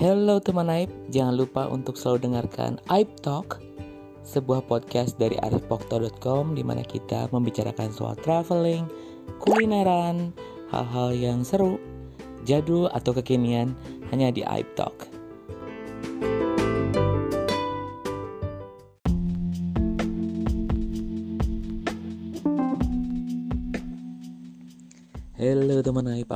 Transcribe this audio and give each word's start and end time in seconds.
Halo 0.00 0.40
teman 0.40 0.72
Aib, 0.72 0.88
jangan 1.12 1.36
lupa 1.36 1.68
untuk 1.68 1.92
selalu 1.92 2.32
dengarkan 2.32 2.80
Aib 2.88 3.20
Talk, 3.20 3.60
sebuah 4.24 4.64
podcast 4.64 5.20
dari 5.20 5.36
arifpokto.com 5.36 6.56
di 6.56 6.64
mana 6.64 6.80
kita 6.80 7.28
membicarakan 7.28 7.92
soal 7.92 8.16
traveling, 8.24 8.88
kulineran, 9.44 10.32
hal-hal 10.72 11.12
yang 11.12 11.44
seru, 11.44 11.76
jadul 12.48 12.88
atau 12.96 13.12
kekinian 13.12 13.76
hanya 14.08 14.32
di 14.32 14.40
Aib 14.40 14.72
Talk. 14.72 15.09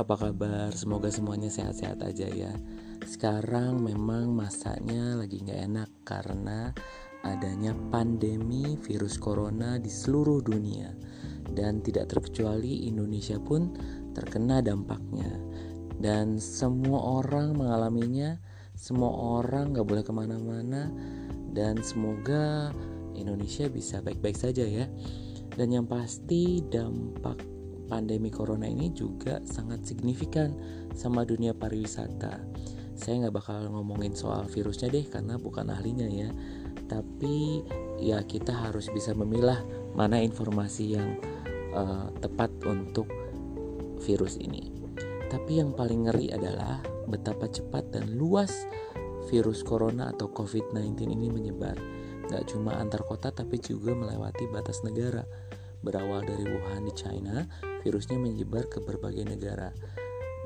Apa 0.05 0.29
kabar? 0.29 0.69
Semoga 0.69 1.09
semuanya 1.09 1.49
sehat-sehat 1.49 1.97
aja 2.05 2.29
ya. 2.29 2.53
Sekarang 3.09 3.81
memang 3.81 4.37
masanya 4.37 5.17
lagi 5.17 5.41
nggak 5.41 5.61
enak 5.65 5.89
karena 6.05 6.69
adanya 7.25 7.73
pandemi 7.89 8.77
virus 8.85 9.17
corona 9.17 9.81
di 9.81 9.89
seluruh 9.89 10.45
dunia. 10.45 10.93
Dan 11.49 11.81
tidak 11.81 12.13
terkecuali 12.13 12.85
Indonesia 12.85 13.41
pun 13.41 13.73
terkena 14.13 14.61
dampaknya. 14.61 15.41
Dan 15.97 16.37
semua 16.37 17.01
orang 17.25 17.57
mengalaminya 17.57 18.37
Semua 18.75 19.07
orang 19.09 19.73
nggak 19.73 19.87
boleh 19.89 20.03
ke 20.05 20.13
mana-mana. 20.13 20.93
Dan 21.49 21.81
semoga 21.81 22.69
Indonesia 23.17 23.65
bisa 23.73 24.05
baik-baik 24.05 24.37
saja 24.37 24.69
ya. 24.69 24.85
Dan 25.57 25.73
yang 25.73 25.89
pasti 25.89 26.61
dampak 26.61 27.54
pandemi 27.85 28.33
corona 28.33 28.65
ini 28.65 28.91
juga 28.91 29.41
sangat 29.45 29.85
signifikan 29.85 30.53
sama 30.93 31.23
dunia 31.23 31.53
pariwisata. 31.53 32.41
Saya 32.95 33.27
nggak 33.27 33.35
bakal 33.35 33.67
ngomongin 33.69 34.15
soal 34.15 34.47
virusnya 34.47 34.87
deh 34.87 35.05
karena 35.05 35.35
bukan 35.35 35.67
ahlinya 35.67 36.07
ya. 36.07 36.29
Tapi 36.85 37.65
ya 37.99 38.23
kita 38.23 38.51
harus 38.51 38.87
bisa 38.91 39.11
memilah 39.11 39.59
mana 39.95 40.19
informasi 40.19 40.95
yang 40.95 41.19
uh, 41.75 42.07
tepat 42.23 42.51
untuk 42.63 43.07
virus 44.03 44.39
ini. 44.39 44.71
Tapi 45.27 45.59
yang 45.59 45.75
paling 45.75 46.07
ngeri 46.07 46.31
adalah 46.31 46.79
betapa 47.09 47.51
cepat 47.51 47.91
dan 47.91 48.15
luas 48.15 48.65
virus 49.27 49.65
corona 49.65 50.13
atau 50.13 50.29
COVID-19 50.31 51.11
ini 51.11 51.27
menyebar. 51.27 51.75
Gak 52.29 52.53
cuma 52.53 52.77
antar 52.77 53.05
kota 53.05 53.29
tapi 53.33 53.61
juga 53.61 53.93
melewati 53.93 54.49
batas 54.49 54.81
negara. 54.85 55.25
Berawal 55.85 56.25
dari 56.25 56.49
Wuhan 56.49 56.89
di 56.89 56.93
China, 56.97 57.45
virusnya 57.85 58.17
menyebar 58.17 58.65
ke 58.65 58.81
berbagai 58.81 59.21
negara 59.29 59.69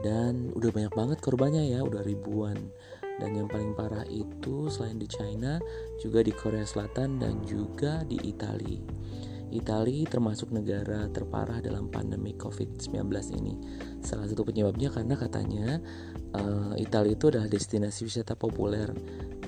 dan 0.03 0.51
udah 0.51 0.71
banyak 0.71 0.93
banget 0.95 1.17
korbannya 1.23 1.71
ya 1.71 1.79
udah 1.79 2.03
ribuan 2.03 2.59
dan 3.19 3.35
yang 3.35 3.47
paling 3.47 3.75
parah 3.75 4.07
itu 4.07 4.67
selain 4.71 4.99
di 4.99 5.07
China 5.07 5.59
juga 5.99 6.23
di 6.23 6.31
Korea 6.35 6.63
Selatan 6.63 7.19
dan 7.19 7.43
juga 7.43 8.03
di 8.07 8.19
Italia 8.27 8.79
Italia 9.49 10.05
termasuk 10.05 10.53
negara 10.53 11.09
terparah 11.09 11.57
dalam 11.61 11.89
pandemi 11.89 12.37
COVID-19 12.37 13.09
ini. 13.33 13.53
Salah 14.05 14.29
satu 14.29 14.45
penyebabnya 14.45 14.93
karena 14.93 15.17
katanya 15.17 15.81
uh, 16.37 16.73
Italia 16.77 17.17
itu 17.17 17.33
adalah 17.33 17.49
destinasi 17.49 18.05
wisata 18.05 18.37
populer. 18.37 18.93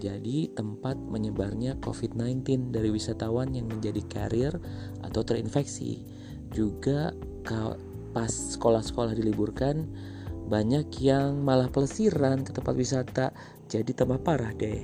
Jadi 0.02 0.50
tempat 0.58 0.98
menyebarnya 0.98 1.78
COVID-19 1.86 2.73
dari 2.73 2.89
wisatawan 2.89 3.53
yang 3.53 3.70
menjadi 3.70 4.02
carrier 4.09 4.58
atau 5.05 5.22
terinfeksi. 5.22 6.02
Juga 6.50 7.14
pas 8.11 8.31
sekolah-sekolah 8.31 9.16
diliburkan 9.16 9.88
banyak 10.52 10.88
yang 11.00 11.39
malah 11.48 11.72
pelesiran 11.72 12.44
ke 12.44 12.52
tempat 12.52 12.75
wisata. 12.75 13.25
Jadi 13.72 13.95
tambah 13.95 14.20
parah 14.20 14.52
deh. 14.52 14.83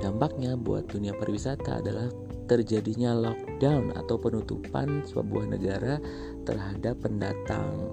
Dampaknya 0.00 0.54
buat 0.54 0.88
dunia 0.88 1.12
pariwisata 1.12 1.82
adalah 1.82 2.08
terjadinya 2.46 3.12
lockdown 3.12 3.92
atau 3.98 4.16
penutupan 4.16 5.02
sebuah 5.04 5.50
negara 5.50 5.98
terhadap 6.46 7.02
pendatang. 7.02 7.90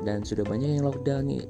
Dan 0.00 0.22
sudah 0.22 0.46
banyak 0.46 0.78
yang 0.78 0.86
lockdown 0.86 1.26
nih 1.26 1.44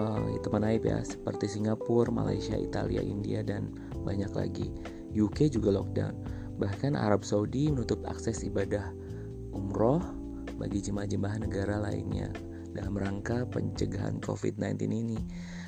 uh, 0.00 0.38
teman 0.40 0.64
aib 0.70 0.86
ya 0.86 1.02
seperti 1.02 1.50
Singapura, 1.50 2.08
Malaysia, 2.14 2.54
Italia, 2.56 3.02
India 3.02 3.42
dan 3.42 3.74
banyak 4.06 4.30
lagi. 4.32 4.70
UK 5.12 5.50
juga 5.50 5.76
lockdown 5.76 6.14
Bahkan 6.56 6.96
Arab 6.96 7.22
Saudi 7.22 7.68
menutup 7.68 8.00
akses 8.08 8.40
ibadah 8.44 8.92
umroh 9.52 10.00
bagi 10.56 10.80
jemaah-jemaah 10.80 11.44
negara 11.44 11.76
lainnya 11.80 12.32
dalam 12.72 12.96
rangka 12.96 13.44
pencegahan 13.48 14.20
COVID-19 14.24 14.88
ini. 14.88 15.20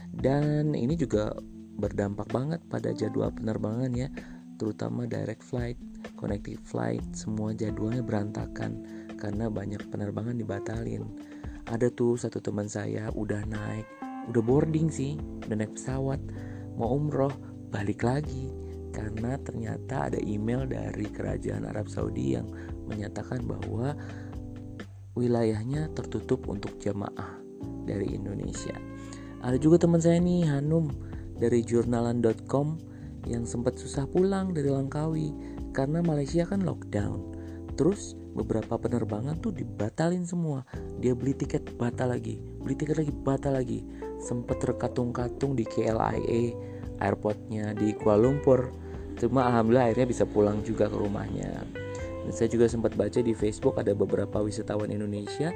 Dan 0.09 0.72
ini 0.72 0.97
juga 0.97 1.32
berdampak 1.78 2.28
banget 2.32 2.60
pada 2.72 2.93
jadwal 2.93 3.32
penerbangan 3.32 3.93
ya, 3.93 4.09
terutama 4.56 5.04
direct 5.04 5.44
flight, 5.44 5.76
connecting 6.16 6.60
flight, 6.65 7.05
semua 7.12 7.53
jadwalnya 7.53 8.05
berantakan 8.05 8.82
karena 9.20 9.49
banyak 9.53 9.81
penerbangan 9.88 10.37
dibatalin. 10.37 11.05
Ada 11.69 11.93
tuh 11.93 12.16
satu 12.16 12.41
teman 12.41 12.65
saya 12.65 13.12
udah 13.12 13.44
naik, 13.44 13.87
udah 14.32 14.43
boarding 14.43 14.88
sih, 14.88 15.20
udah 15.44 15.56
naik 15.65 15.76
pesawat, 15.76 16.20
mau 16.81 16.97
umroh, 16.97 17.32
balik 17.69 18.00
lagi 18.00 18.68
karena 18.99 19.39
ternyata 19.39 20.11
ada 20.11 20.19
email 20.19 20.67
dari 20.67 21.07
kerajaan 21.07 21.71
Arab 21.71 21.87
Saudi 21.87 22.35
yang 22.35 22.51
menyatakan 22.91 23.47
bahwa 23.47 23.95
wilayahnya 25.15 25.87
tertutup 25.95 26.51
untuk 26.51 26.75
jamaah 26.83 27.39
dari 27.87 28.19
Indonesia. 28.19 28.75
Ada 29.39 29.55
juga 29.55 29.87
teman 29.87 30.03
saya 30.03 30.19
nih 30.19 30.51
Hanum 30.51 30.91
dari 31.39 31.63
jurnalan.com 31.63 32.75
yang 33.31 33.47
sempat 33.47 33.79
susah 33.79 34.11
pulang 34.11 34.51
dari 34.51 34.67
Langkawi 34.67 35.31
karena 35.71 36.03
Malaysia 36.03 36.43
kan 36.43 36.67
lockdown. 36.67 37.39
Terus 37.79 38.19
beberapa 38.35 38.75
penerbangan 38.83 39.39
tuh 39.39 39.55
dibatalin 39.55 40.27
semua. 40.27 40.67
Dia 40.99 41.15
beli 41.15 41.39
tiket 41.39 41.79
batal 41.79 42.11
lagi, 42.19 42.43
beli 42.59 42.75
tiket 42.75 42.99
lagi 42.99 43.15
batal 43.15 43.55
lagi. 43.55 43.87
Sempat 44.19 44.59
terkatung-katung 44.59 45.55
di 45.55 45.63
KLIA 45.63 46.43
airportnya 46.99 47.71
di 47.79 47.95
Kuala 47.95 48.27
Lumpur 48.27 48.88
cuma 49.19 49.51
alhamdulillah 49.51 49.91
akhirnya 49.91 50.09
bisa 50.09 50.25
pulang 50.25 50.62
juga 50.62 50.87
ke 50.87 50.97
rumahnya. 50.97 51.67
Dan 52.25 52.33
saya 52.33 52.49
juga 52.51 52.71
sempat 52.71 52.95
baca 52.95 53.19
di 53.19 53.34
Facebook 53.34 53.77
ada 53.79 53.93
beberapa 53.93 54.43
wisatawan 54.43 54.93
Indonesia 54.95 55.53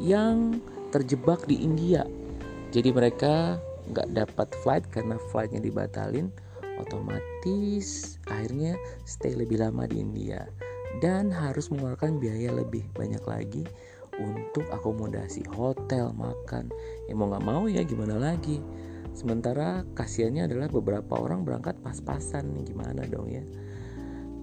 yang 0.00 0.58
terjebak 0.90 1.44
di 1.46 1.62
India. 1.62 2.06
Jadi 2.74 2.90
mereka 2.90 3.58
nggak 3.90 4.08
dapat 4.16 4.48
flight 4.64 4.84
karena 4.88 5.20
flightnya 5.30 5.60
dibatalin 5.60 6.32
otomatis 6.80 8.18
akhirnya 8.26 8.74
stay 9.06 9.36
lebih 9.36 9.62
lama 9.62 9.86
di 9.86 10.02
India. 10.02 10.46
Dan 11.02 11.34
harus 11.34 11.68
mengeluarkan 11.74 12.22
biaya 12.22 12.54
lebih 12.54 12.86
banyak 12.94 13.22
lagi 13.26 13.66
untuk 14.22 14.62
akomodasi 14.70 15.42
hotel 15.50 16.14
makan. 16.14 16.70
Ya 17.10 17.18
nggak 17.18 17.42
mau 17.42 17.66
ya 17.66 17.82
gimana 17.82 18.14
lagi 18.18 18.62
Sementara 19.14 19.86
kasihannya 19.94 20.50
adalah 20.50 20.68
beberapa 20.68 21.22
orang 21.22 21.46
berangkat 21.46 21.78
pas-pasan 21.80 22.66
gimana 22.66 23.06
dong 23.06 23.30
ya. 23.30 23.46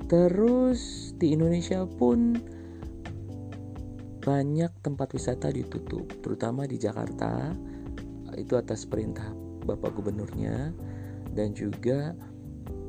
Terus 0.07 1.11
di 1.19 1.35
Indonesia 1.35 1.83
pun 1.83 2.39
banyak 4.21 4.71
tempat 4.79 5.11
wisata 5.11 5.51
ditutup, 5.51 6.07
terutama 6.23 6.63
di 6.63 6.79
Jakarta. 6.79 7.51
Itu 8.31 8.55
atas 8.55 8.87
perintah 8.87 9.27
Bapak 9.67 9.91
Gubernurnya 9.99 10.71
dan 11.35 11.51
juga 11.51 12.15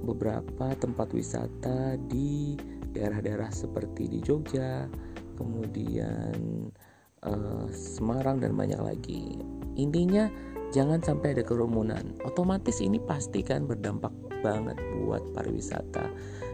beberapa 0.03 0.75
tempat 0.79 1.15
wisata 1.15 1.99
di 2.07 2.55
daerah-daerah 2.95 3.51
seperti 3.51 4.07
di 4.07 4.19
Jogja, 4.23 4.87
kemudian 5.39 6.69
uh, 7.27 7.67
Semarang 7.71 8.43
dan 8.43 8.55
banyak 8.55 8.79
lagi. 8.83 9.41
Intinya 9.79 10.29
jangan 10.73 11.05
sampai 11.05 11.37
ada 11.37 11.45
kerumunan. 11.45 12.17
Otomatis 12.25 12.81
ini 12.81 12.99
pasti 12.99 13.45
kan 13.45 13.69
berdampak 13.69 14.11
banget 14.43 14.81
buat 15.05 15.23
pariwisata 15.37 16.09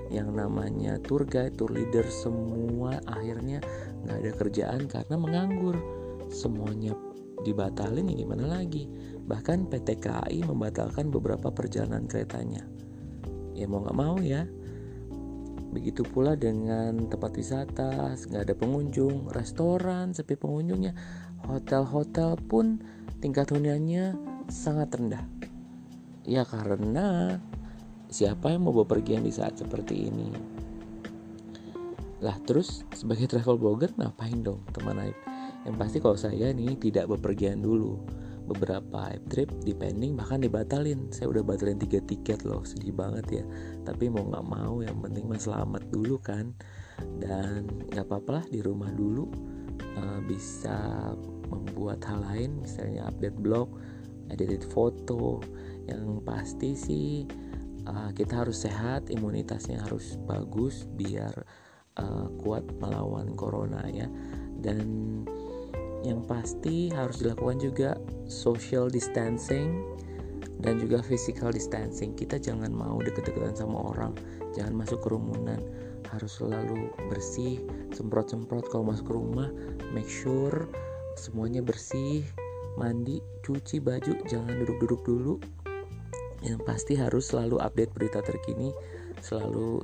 yang 0.09 0.33
namanya 0.37 0.97
tour 1.05 1.25
guide, 1.25 1.57
tour 1.57 1.73
leader 1.73 2.05
semua 2.09 2.97
akhirnya 3.09 3.61
nggak 4.05 4.19
ada 4.25 4.33
kerjaan 4.35 4.83
karena 4.89 5.17
menganggur. 5.17 5.77
Semuanya 6.29 6.93
dibatalin 7.47 8.13
ya 8.13 8.17
gimana 8.21 8.45
lagi? 8.59 8.85
Bahkan 9.25 9.73
PT 9.73 10.01
KAI 10.01 10.45
membatalkan 10.45 11.09
beberapa 11.09 11.53
perjalanan 11.53 12.09
keretanya. 12.09 12.65
Ya 13.57 13.65
mau 13.69 13.85
nggak 13.85 13.97
mau 13.97 14.17
ya. 14.21 14.45
Begitu 15.69 16.01
pula 16.01 16.33
dengan 16.33 17.13
tempat 17.13 17.37
wisata 17.37 18.17
nggak 18.17 18.43
ada 18.49 18.55
pengunjung 18.57 19.29
restoran 19.29 20.17
sepi 20.17 20.41
pengunjungnya 20.41 20.97
hotel-hotel 21.47 22.35
pun 22.49 22.83
tingkat 23.23 23.51
huniannya 23.51 24.17
sangat 24.49 24.95
rendah. 24.97 25.25
Ya 26.29 26.45
karena 26.45 27.39
siapa 28.09 28.53
yang 28.53 28.69
mau 28.69 28.75
bepergian 28.75 29.25
di 29.25 29.33
saat 29.33 29.61
seperti 29.61 30.09
ini? 30.09 30.29
Lah 32.19 32.35
terus 32.43 32.83
sebagai 32.91 33.31
travel 33.31 33.61
blogger 33.61 33.95
ngapain 33.95 34.43
dong 34.43 34.65
teman 34.75 34.99
Aib? 34.99 35.17
Yang 35.67 35.77
pasti 35.79 35.97
kalau 36.03 36.19
saya 36.19 36.51
nih 36.51 36.75
tidak 36.79 37.07
bepergian 37.11 37.63
dulu. 37.63 37.99
beberapa 38.49 39.13
trip 39.29 39.53
depending 39.61 40.17
bahkan 40.17 40.41
dibatalin 40.41 41.13
saya 41.13 41.29
udah 41.29 41.45
batalin 41.45 41.77
tiga 41.77 42.01
tiket 42.01 42.49
loh 42.49 42.65
sedih 42.65 42.97
banget 42.97 43.27
ya 43.29 43.45
tapi 43.85 44.09
mau 44.09 44.25
nggak 44.25 44.47
mau 44.49 44.81
yang 44.81 44.97
penting 45.05 45.29
mas 45.29 45.45
selamat 45.45 45.85
dulu 45.93 46.17
kan 46.17 46.57
dan 47.21 47.69
nggak 47.93 48.09
apa-apa 48.09 48.41
lah 48.41 48.45
di 48.49 48.65
rumah 48.65 48.89
dulu 48.89 49.29
uh, 49.97 50.21
bisa 50.27 50.77
membuat 51.49 52.05
hal 52.05 52.21
lain 52.29 52.61
misalnya 52.61 53.09
update 53.09 53.39
blog 53.41 53.73
edit 54.29 54.61
foto 54.69 55.41
yang 55.89 56.21
pasti 56.21 56.77
sih 56.77 57.25
uh, 57.89 58.11
kita 58.13 58.45
harus 58.45 58.69
sehat 58.69 59.09
imunitasnya 59.09 59.81
harus 59.81 60.21
bagus 60.29 60.85
biar 60.85 61.33
uh, 61.97 62.29
kuat 62.41 62.65
melawan 62.79 63.33
corona 63.35 63.83
ya. 63.89 64.07
Dan 64.59 64.79
yang 66.07 66.23
pasti 66.27 66.91
harus 66.95 67.23
dilakukan 67.23 67.59
juga 67.59 67.91
social 68.31 68.87
distancing 68.87 69.83
dan 70.63 70.79
juga 70.79 71.03
physical 71.03 71.51
distancing. 71.51 72.15
Kita 72.15 72.39
jangan 72.39 72.71
mau 72.71 72.99
deket-deketan 73.01 73.57
sama 73.57 73.79
orang 73.95 74.13
jangan 74.53 74.75
masuk 74.85 75.01
kerumunan 75.05 75.61
harus 76.15 76.41
selalu 76.41 76.91
bersih 77.13 77.61
semprot-semprot 77.93 78.69
kalau 78.73 78.89
masuk 78.89 79.11
ke 79.11 79.15
rumah 79.15 79.49
make 79.93 80.09
sure 80.09 80.69
semuanya 81.19 81.61
bersih 81.61 82.25
mandi 82.79 83.19
cuci 83.43 83.83
baju 83.83 84.15
jangan 84.31 84.55
duduk-duduk 84.63 85.03
dulu 85.05 85.35
yang 86.47 86.63
pasti 86.63 86.95
harus 86.95 87.35
selalu 87.35 87.59
update 87.59 87.91
berita 87.93 88.23
terkini 88.23 88.71
selalu 89.19 89.83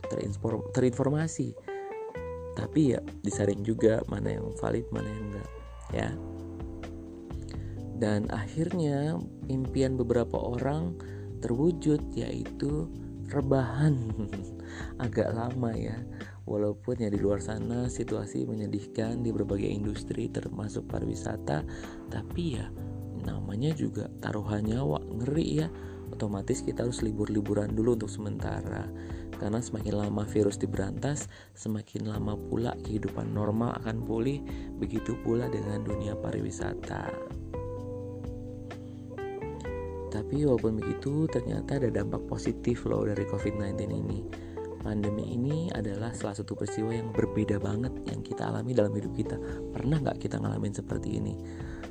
terinformasi 0.71 1.53
tapi 2.55 2.95
ya 2.95 3.03
disaring 3.27 3.67
juga 3.67 3.99
mana 4.07 4.39
yang 4.39 4.55
valid 4.63 4.87
mana 4.95 5.11
yang 5.11 5.25
enggak 5.31 5.51
ya. 5.95 6.11
Dan 7.95 8.27
akhirnya 8.35 9.23
impian 9.47 9.95
beberapa 9.95 10.35
orang 10.35 10.99
terwujud 11.39 12.01
yaitu 12.17 12.91
rebahan. 13.31 13.95
Agak 14.99 15.33
lama 15.35 15.73
ya. 15.75 15.97
Walaupun 16.45 17.01
ya 17.01 17.09
di 17.09 17.17
luar 17.17 17.41
sana 17.41 17.89
situasi 17.89 18.45
menyedihkan 18.45 19.25
di 19.25 19.33
berbagai 19.33 19.69
industri 19.69 20.29
termasuk 20.29 20.85
pariwisata, 20.89 21.65
tapi 22.13 22.61
ya 22.61 22.69
namanya 23.25 23.73
juga 23.73 24.13
taruhan 24.21 24.69
nyawa, 24.69 25.01
ngeri 25.01 25.65
ya. 25.65 25.69
Otomatis 26.13 26.61
kita 26.61 26.85
harus 26.85 27.01
libur-liburan 27.01 27.73
dulu 27.73 27.97
untuk 27.97 28.13
sementara 28.13 28.87
karena 29.35 29.59
semakin 29.59 29.95
lama 30.07 30.23
virus 30.25 30.57
diberantas, 30.57 31.27
semakin 31.59 32.07
lama 32.07 32.39
pula 32.39 32.73
kehidupan 32.87 33.35
normal 33.35 33.75
akan 33.83 34.07
pulih, 34.07 34.41
begitu 34.79 35.19
pula 35.27 35.51
dengan 35.51 35.83
dunia 35.83 36.15
pariwisata. 36.15 37.11
Tapi 40.15 40.47
walaupun 40.47 40.79
begitu, 40.79 41.27
ternyata 41.27 41.83
ada 41.83 41.91
dampak 41.91 42.23
positif 42.31 42.87
loh 42.87 43.03
dari 43.03 43.27
COVID-19 43.27 43.75
ini. 43.91 44.23
Pandemi 44.85 45.33
ini 45.33 45.73
adalah 45.73 46.13
salah 46.13 46.37
satu 46.37 46.53
peristiwa 46.53 46.93
yang 46.93 47.09
berbeda 47.09 47.57
banget 47.57 47.97
yang 48.05 48.21
kita 48.21 48.53
alami 48.53 48.77
dalam 48.77 48.93
hidup 48.93 49.17
kita. 49.17 49.41
Pernah 49.73 49.97
nggak 50.05 50.21
kita 50.21 50.37
ngalamin 50.37 50.77
seperti 50.77 51.17
ini? 51.17 51.41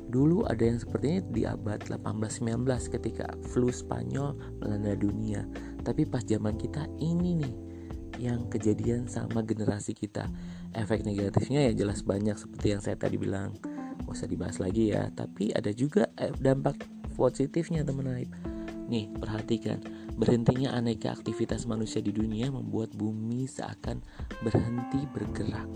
Dulu 0.06 0.46
ada 0.46 0.62
yang 0.62 0.78
seperti 0.78 1.18
ini 1.18 1.20
di 1.34 1.42
abad 1.42 1.82
18-19 1.90 2.62
ketika 2.94 3.26
flu 3.50 3.74
Spanyol 3.74 4.38
melanda 4.62 4.94
dunia. 4.94 5.42
Tapi 5.82 6.06
pas 6.06 6.22
zaman 6.22 6.54
kita 6.54 6.86
ini 7.02 7.34
nih 7.34 7.54
yang 8.22 8.46
kejadian 8.46 9.10
sama 9.10 9.42
generasi 9.42 9.90
kita. 9.90 10.30
Efek 10.70 11.02
negatifnya 11.02 11.66
ya 11.66 11.72
jelas 11.74 12.06
banyak 12.06 12.38
seperti 12.38 12.78
yang 12.78 12.82
saya 12.84 12.94
tadi 12.94 13.18
bilang. 13.18 13.58
Gak 14.06 14.14
usah 14.14 14.30
dibahas 14.30 14.62
lagi 14.62 14.94
ya. 14.94 15.10
Tapi 15.10 15.50
ada 15.50 15.74
juga 15.74 16.14
eh, 16.14 16.30
dampak 16.38 16.78
positifnya 17.18 17.82
teman 17.82 18.06
Aib. 18.14 18.53
Nih 18.88 19.10
perhatikan 19.12 19.80
Berhentinya 20.14 20.78
aneka 20.78 21.10
aktivitas 21.10 21.66
manusia 21.66 21.98
di 21.98 22.14
dunia 22.14 22.52
membuat 22.54 22.94
bumi 22.94 23.50
seakan 23.50 23.98
berhenti 24.46 25.02
bergerak 25.10 25.66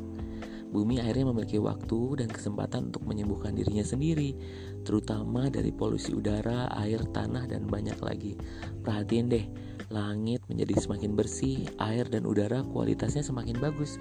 bumi 0.69 1.01
akhirnya 1.01 1.33
memiliki 1.33 1.57
waktu 1.57 2.23
dan 2.23 2.29
kesempatan 2.29 2.93
untuk 2.93 3.09
menyembuhkan 3.09 3.57
dirinya 3.57 3.85
sendiri, 3.85 4.37
terutama 4.85 5.49
dari 5.49 5.73
polusi 5.73 6.13
udara, 6.13 6.69
air, 6.77 7.01
tanah, 7.09 7.49
dan 7.49 7.65
banyak 7.65 7.97
lagi. 8.05 8.37
Perhatiin 8.85 9.33
deh, 9.33 9.47
langit 9.89 10.45
menjadi 10.53 10.77
semakin 10.77 11.17
bersih, 11.17 11.65
air 11.81 12.05
dan 12.13 12.29
udara 12.29 12.61
kualitasnya 12.69 13.25
semakin 13.25 13.57
bagus 13.57 13.97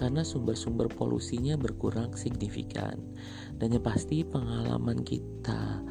karena 0.00 0.24
sumber-sumber 0.24 0.88
polusinya 0.88 1.60
berkurang 1.60 2.16
signifikan. 2.16 2.96
Dan 3.56 3.76
yang 3.76 3.84
pasti 3.84 4.24
pengalaman 4.24 5.04
kita 5.04 5.84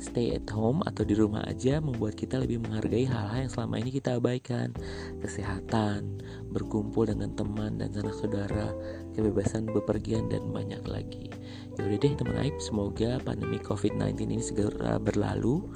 stay 0.00 0.32
at 0.32 0.48
home 0.48 0.80
atau 0.88 1.04
di 1.04 1.12
rumah 1.12 1.44
aja 1.44 1.78
membuat 1.78 2.16
kita 2.16 2.40
lebih 2.40 2.64
menghargai 2.64 3.04
hal-hal 3.04 3.46
yang 3.46 3.52
selama 3.52 3.76
ini 3.78 3.90
kita 3.92 4.16
abaikan. 4.16 4.72
Kesehatan, 5.20 6.24
berkumpul 6.50 7.06
dengan 7.06 7.36
teman 7.36 7.76
dan 7.76 7.92
sanak 7.92 8.16
saudara, 8.16 8.72
kebebasan 9.12 9.68
bepergian 9.68 10.32
dan 10.32 10.48
banyak 10.48 10.82
lagi. 10.88 11.28
Yaudah 11.76 12.00
deh 12.00 12.14
teman 12.16 12.36
Aib, 12.40 12.56
semoga 12.58 13.20
pandemi 13.22 13.60
COVID-19 13.60 14.16
ini 14.24 14.40
segera 14.40 14.96
berlalu 14.96 15.68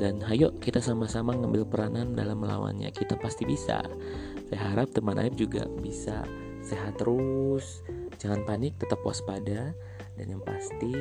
dan 0.00 0.22
ayo 0.30 0.54
kita 0.62 0.80
sama-sama 0.80 1.36
ngambil 1.36 1.68
peranan 1.68 2.16
dalam 2.16 2.40
melawannya. 2.40 2.88
Kita 2.90 3.20
pasti 3.20 3.44
bisa. 3.44 3.84
Saya 4.48 4.60
harap 4.72 4.90
teman 4.96 5.20
Aib 5.20 5.36
juga 5.36 5.68
bisa 5.84 6.24
sehat 6.64 6.96
terus, 6.96 7.84
jangan 8.16 8.42
panik, 8.48 8.74
tetap 8.80 8.98
waspada 9.04 9.76
dan 10.18 10.26
yang 10.26 10.42
pasti 10.42 10.92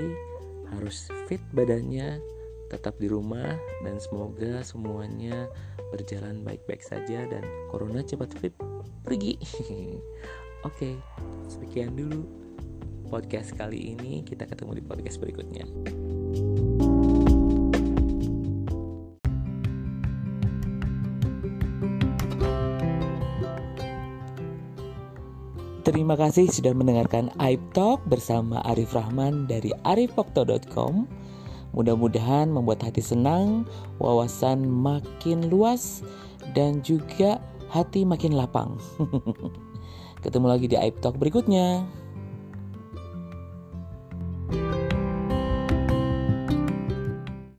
harus 0.76 1.08
fit 1.32 1.40
badannya 1.56 2.20
tetap 2.68 3.00
di 3.00 3.08
rumah 3.08 3.56
dan 3.84 3.96
semoga 3.98 4.60
semuanya 4.64 5.48
berjalan 5.92 6.44
baik-baik 6.44 6.84
saja 6.84 7.24
dan 7.28 7.44
corona 7.72 8.04
cepat 8.04 8.36
fit 8.38 8.54
pergi. 9.08 9.40
Oke, 10.68 10.68
okay, 10.68 10.96
sekian 11.48 11.96
dulu 11.96 12.28
podcast 13.08 13.56
kali 13.56 13.96
ini. 13.96 14.22
Kita 14.28 14.44
ketemu 14.44 14.78
di 14.78 14.84
podcast 14.84 15.18
berikutnya. 15.24 15.66
Terima 25.88 26.20
kasih 26.20 26.52
sudah 26.52 26.76
mendengarkan 26.76 27.32
Aib 27.40 27.64
Talk 27.72 28.04
bersama 28.12 28.60
Arif 28.68 28.92
Rahman 28.92 29.48
dari 29.48 29.72
arifokto.com. 29.88 31.08
Mudah-mudahan 31.78 32.50
membuat 32.50 32.82
hati 32.82 33.06
senang, 33.06 33.70
wawasan 34.02 34.66
makin 34.66 35.46
luas, 35.46 36.02
dan 36.58 36.82
juga 36.82 37.38
hati 37.70 38.02
makin 38.02 38.34
lapang. 38.34 38.82
Ketemu 40.26 40.46
lagi 40.50 40.66
di 40.66 40.74
Aib 40.74 40.98
Talk 41.06 41.22
berikutnya. 41.22 41.86